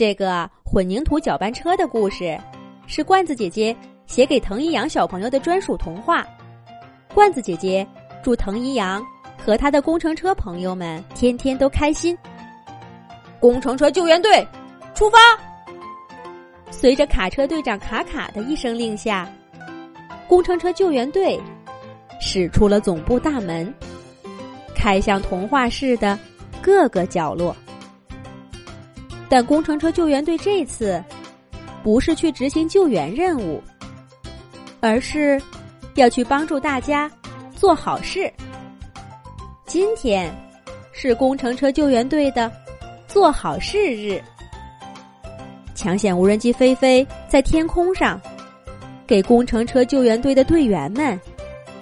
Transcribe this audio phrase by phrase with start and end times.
[0.00, 2.34] 这个混凝土搅拌车的故事，
[2.86, 6.26] 是罐子姐姐写给藤一阳小朋友的专属童话。
[7.12, 7.86] 罐子姐姐
[8.22, 9.04] 祝藤一阳
[9.36, 12.16] 和他的工程车朋友们天天都开心。
[13.38, 14.42] 工程车救援队，
[14.94, 15.18] 出发！
[16.70, 19.30] 随着卡车队长卡卡的一声令下，
[20.26, 21.38] 工程车救援队
[22.22, 23.70] 驶出了总部大门，
[24.74, 26.18] 开向童话市的
[26.62, 27.54] 各个角落。
[29.30, 31.02] 但工程车救援队这次
[31.84, 33.62] 不是去执行救援任务，
[34.80, 35.40] 而是
[35.94, 37.08] 要去帮助大家
[37.54, 38.30] 做好事。
[39.66, 40.28] 今天
[40.90, 42.50] 是工程车救援队的
[43.06, 44.20] 做好事日。
[45.76, 48.20] 抢险无人机飞飞在天空上，
[49.06, 51.18] 给工程车救援队的队员们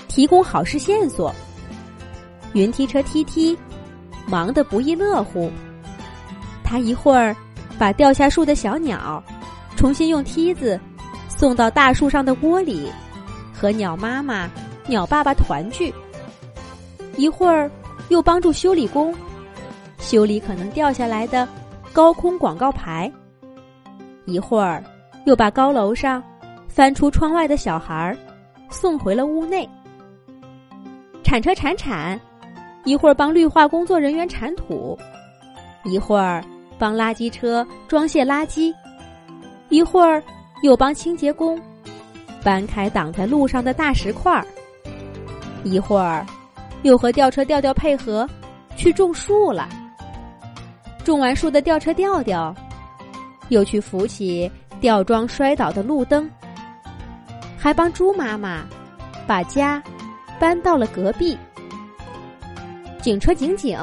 [0.07, 1.35] 提供好事线索。
[2.53, 3.59] 云梯车 T T
[4.27, 5.51] 忙得不亦乐乎。
[6.69, 7.35] 他一会儿
[7.79, 9.23] 把掉下树的小鸟
[9.75, 10.79] 重新用梯子
[11.31, 12.93] 送到大树上的窝里，
[13.55, 14.51] 和鸟妈妈、
[14.87, 15.91] 鸟爸爸团聚；
[17.17, 17.71] 一会儿
[18.11, 19.15] 又帮助修理工
[19.97, 21.49] 修理可能掉下来的
[21.91, 23.11] 高空广告牌；
[24.27, 24.85] 一会儿
[25.25, 26.23] 又把高楼上
[26.69, 28.15] 翻出窗外的小孩
[28.69, 29.67] 送回了屋内。
[31.25, 32.21] 铲车铲铲，
[32.85, 34.99] 一会儿帮绿化工作人员铲土，
[35.85, 36.45] 一会儿。
[36.79, 38.73] 帮垃圾车装卸垃圾，
[39.69, 40.23] 一会儿
[40.63, 41.61] 又帮清洁工
[42.43, 44.47] 搬开挡在路上的大石块儿，
[45.65, 46.25] 一会儿
[46.83, 48.29] 又和吊车吊吊配合
[48.77, 49.69] 去种树了。
[51.05, 52.55] 种完树的吊车吊吊
[53.49, 56.31] 又去扶起吊装摔倒的路灯，
[57.59, 58.65] 还帮猪妈妈
[59.27, 59.83] 把家
[60.39, 61.37] 搬到了隔壁。
[63.01, 63.79] 警车警警。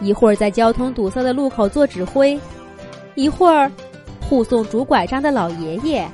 [0.00, 2.38] 一会儿在交通堵塞的路口做指挥，
[3.14, 3.70] 一会儿
[4.20, 6.10] 护送拄拐杖的老爷爷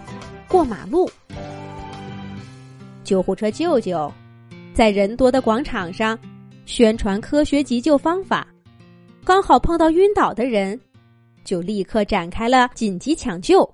[0.48, 1.08] 过马路。
[3.04, 4.12] 救护车舅舅
[4.74, 6.18] 在人多的广场上
[6.64, 8.48] 宣传科学急救方法，
[9.24, 10.78] 刚好碰到晕倒的人，
[11.44, 13.72] 就立刻展开了紧急抢救。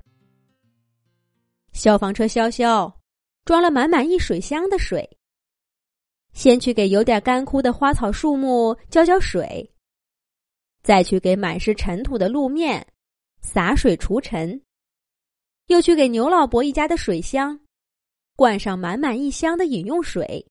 [1.72, 2.92] 消防车潇潇
[3.46, 5.08] 装了满满一水箱的水，
[6.34, 9.71] 先去给有点干枯的花草树木浇浇水。
[10.82, 12.86] 再去给满是尘土的路面
[13.40, 14.60] 洒水除尘，
[15.66, 17.60] 又去给牛老伯一家的水箱
[18.36, 20.44] 灌上满满一箱的饮用水。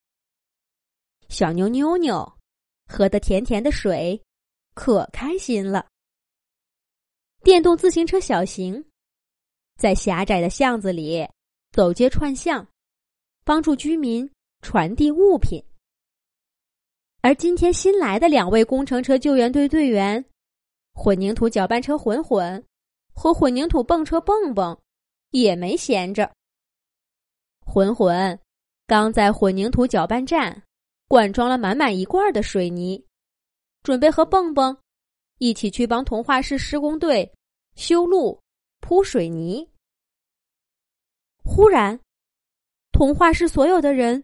[1.27, 2.37] 小牛妞妞
[2.87, 4.21] 喝的甜甜的水，
[4.73, 5.87] 可开心了。
[7.43, 8.85] 电动自行车小行
[9.77, 11.27] 在狭窄的巷子里
[11.71, 12.67] 走街串巷，
[13.43, 14.29] 帮助居民
[14.61, 15.63] 传递物品。
[17.23, 20.25] 而今天新来的两位工程车救援队队员，
[20.95, 22.63] 混凝土搅拌车混混
[23.13, 24.75] 和混凝土泵车蹦蹦，
[25.29, 26.31] 也没闲着。
[27.63, 28.39] 混混
[28.87, 30.63] 刚在混凝土搅拌站
[31.07, 33.05] 灌装了满满一罐的水泥，
[33.83, 34.75] 准备和蹦蹦
[35.37, 37.31] 一起去帮童话市施工队
[37.75, 38.41] 修路、
[38.79, 39.69] 铺水泥。
[41.43, 41.99] 忽然，
[42.91, 44.23] 童话市所有的人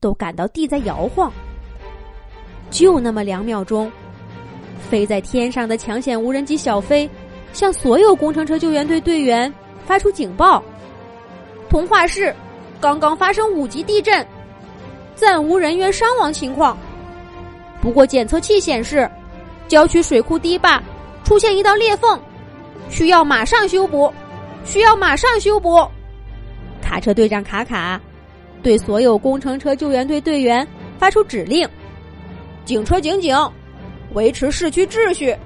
[0.00, 1.30] 都感到地在摇晃。
[2.70, 3.90] 就那么两秒钟，
[4.88, 7.08] 飞在天上的抢险无人机小飞
[7.52, 9.52] 向所有工程车救援队队员
[9.84, 10.62] 发出警报：
[11.68, 12.34] 童话市
[12.80, 14.24] 刚刚发生五级地震，
[15.14, 16.78] 暂无人员伤亡情况。
[17.82, 19.10] 不过检测器显示，
[19.66, 20.82] 郊区水库堤坝
[21.24, 22.20] 出现一道裂缝，
[22.88, 24.12] 需要马上修补，
[24.64, 25.84] 需要马上修补。
[26.80, 28.00] 卡车队长卡卡
[28.62, 30.66] 对所有工程车救援队队员
[30.98, 31.68] 发出指令。
[32.70, 33.36] 警车警警，
[34.12, 35.36] 维持市区秩序；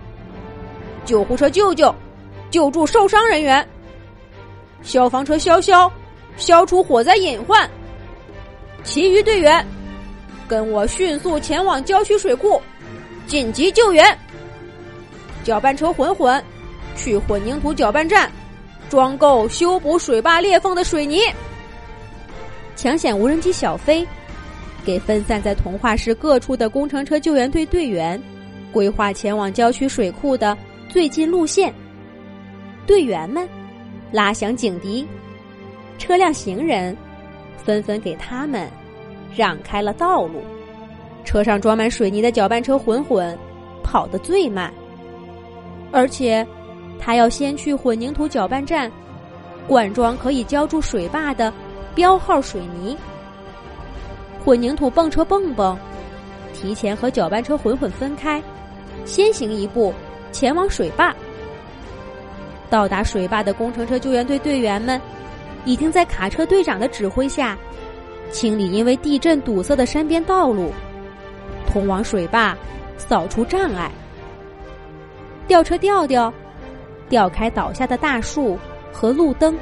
[1.06, 1.94] 救护车救救，
[2.50, 3.64] 救助受伤人员；
[4.82, 5.90] 消防车消消，
[6.36, 7.66] 消除火灾隐患。
[8.82, 9.66] 其余队员，
[10.46, 12.60] 跟我迅速前往郊区水库，
[13.26, 14.04] 紧急救援。
[15.42, 16.44] 搅拌车混混，
[16.94, 18.30] 去混凝土搅拌站，
[18.90, 21.22] 装够修补水坝裂缝的水泥。
[22.76, 24.06] 抢险无人机小飞。
[24.84, 28.20] 给分散在童话市各处的工程车救援队队员
[28.72, 30.56] 规划前往郊区水库的
[30.88, 31.72] 最近路线。
[32.86, 33.48] 队员们
[34.12, 35.06] 拉响警笛，
[35.96, 36.96] 车辆行人
[37.56, 38.68] 纷纷给他们
[39.34, 40.42] 让开了道路。
[41.24, 43.36] 车上装满水泥的搅拌车混混
[43.82, 44.70] 跑得最慢，
[45.90, 46.46] 而且
[46.98, 48.92] 他要先去混凝土搅拌站
[49.66, 51.50] 灌装可以浇筑水坝的
[51.94, 52.94] 标号水泥。
[54.44, 55.76] 混凝土泵车蹦蹦，
[56.52, 58.42] 提前和搅拌车混混分开，
[59.04, 59.92] 先行一步
[60.32, 61.14] 前往水坝。
[62.68, 65.00] 到达水坝的工程车救援队队员们，
[65.64, 67.56] 已经在卡车队长的指挥下，
[68.30, 70.72] 清理因为地震堵塞的山边道路，
[71.66, 72.56] 通往水坝，
[72.98, 73.90] 扫除障碍。
[75.46, 76.32] 吊车吊吊，
[77.08, 78.58] 吊开倒下的大树
[78.92, 79.54] 和路灯；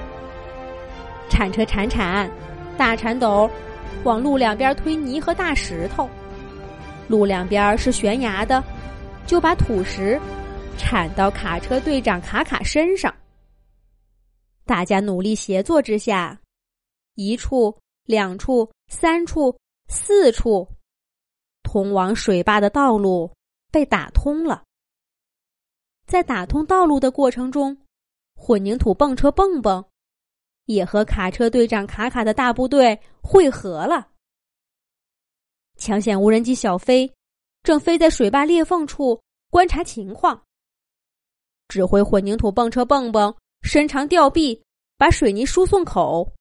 [1.29, 2.31] 铲车铲铲，
[2.77, 3.51] 大铲斗
[4.05, 6.09] 往路两边推泥和大石头。
[7.09, 8.63] 路两边是悬崖的，
[9.27, 10.21] 就把土石
[10.79, 13.15] 铲到卡车队长卡卡身上。
[14.65, 16.41] 大家努力协作之下，
[17.15, 19.57] 一处、两处、三处、
[19.89, 20.67] 四处，
[21.63, 23.31] 通往水坝的道路
[23.71, 24.63] 被打通了。
[26.07, 27.77] 在打通道路的过程中，
[28.35, 29.85] 混凝土泵车蹦蹦
[30.67, 34.09] 也和卡车队长卡卡的大部队汇合了。
[35.77, 37.13] 抢险无人机小飞
[37.63, 39.21] 正飞在水坝裂缝处
[39.51, 40.43] 观察情况，
[41.69, 44.63] 指挥混凝土泵车蹦蹦伸长吊臂，
[44.97, 46.33] 把水泥输送口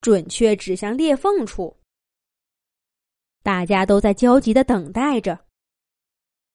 [0.00, 1.76] 准确指向裂缝处。
[3.42, 5.38] 大家都在焦急的等待着。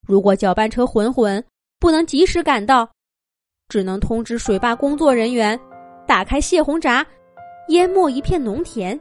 [0.07, 1.43] 如果搅拌车混混。
[1.81, 2.91] 不能及时赶到，
[3.69, 5.57] 只能通知水坝工作人员
[6.09, 7.05] 打开泄洪闸，
[7.67, 8.99] 淹没一片农田。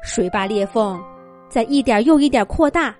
[0.00, 1.02] 水坝裂缝
[1.48, 2.94] 在一点又一点扩大。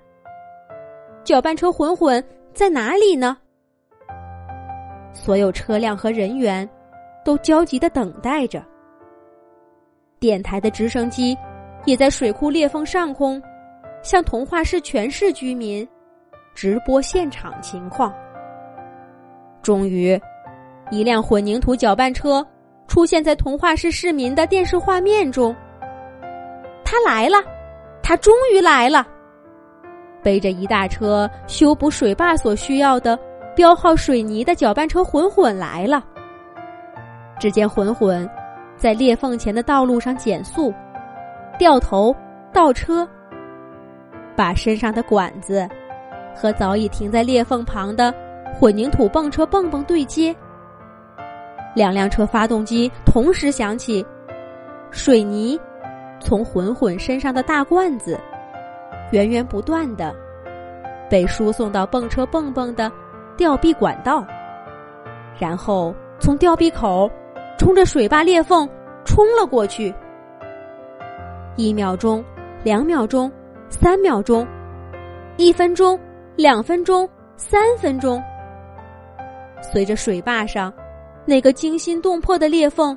[1.23, 2.23] 搅拌车混混
[2.53, 3.39] 在哪里呢？
[5.13, 6.69] 所有车辆和人员
[7.25, 8.61] 都焦急的等待着。
[10.19, 11.39] 电台的直升机
[11.85, 13.41] 也在水库裂缝上空，
[14.03, 15.89] 向童话市全市居民。
[16.57, 18.13] 直播现场情况。
[19.63, 20.21] 终于，
[20.93, 22.47] 一辆混凝土搅拌车
[22.87, 25.57] 出现在童话市市民的电视画面中。
[26.85, 27.39] 他来了，
[28.03, 29.07] 他终于来了，
[30.23, 33.19] 背着一大车修补水坝所需要的
[33.57, 36.05] 标号水泥的搅拌车混混来了。
[37.41, 38.29] 只见混混
[38.77, 40.75] 在裂缝前的道路上减速、
[41.59, 42.15] 掉头、
[42.53, 43.09] 倒车，
[44.37, 45.67] 把身上的管子。
[46.35, 48.15] 和早已停在裂缝旁的
[48.55, 50.35] 混凝土泵车蹦蹦对接，
[51.75, 54.05] 两辆车发动机同时响起，
[54.91, 55.59] 水泥
[56.21, 58.19] 从混混身上的大罐子
[59.11, 60.15] 源源不断的
[61.11, 62.91] 被输送到泵车蹦蹦的
[63.37, 64.25] 吊臂管道，
[65.39, 67.11] 然后从吊臂口
[67.59, 68.69] 冲着水坝裂缝
[69.05, 69.95] 冲了过去。
[71.57, 72.25] 一秒钟，
[72.63, 73.31] 两秒钟，
[73.69, 74.47] 三秒钟，
[75.37, 75.99] 一分钟。
[76.35, 78.21] 两分钟，三分钟。
[79.61, 80.73] 随着水坝上
[81.25, 82.97] 那个惊心动魄的裂缝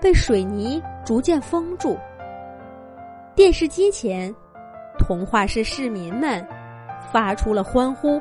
[0.00, 1.98] 被水泥逐渐封住，
[3.34, 4.34] 电视机前
[4.98, 6.46] 童话市市民们
[7.12, 8.20] 发出了欢呼：“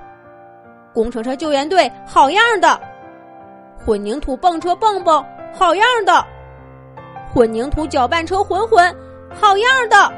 [0.94, 2.80] 工程车救援队好样的！
[3.78, 6.26] 混凝土泵车蹦蹦好样的！
[7.34, 8.94] 混凝土搅拌车混混
[9.30, 10.14] 好样的！”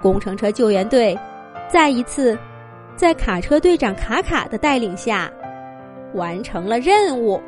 [0.00, 1.18] 工程车救援队
[1.68, 2.38] 再一次。
[2.96, 5.28] 在卡车队长卡卡的带领下，
[6.14, 7.42] 完成了任务。